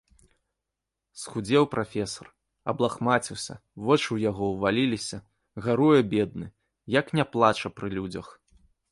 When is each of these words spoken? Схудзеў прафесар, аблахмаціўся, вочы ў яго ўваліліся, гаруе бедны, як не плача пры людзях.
Схудзеў 1.23 1.65
прафесар, 1.73 2.27
аблахмаціўся, 2.71 3.53
вочы 3.89 4.03
ў 4.13 4.17
яго 4.29 4.47
ўваліліся, 4.53 5.17
гаруе 5.65 5.99
бедны, 6.15 6.47
як 6.99 7.13
не 7.21 7.25
плача 7.37 7.67
пры 7.81 7.87
людзях. 7.97 8.27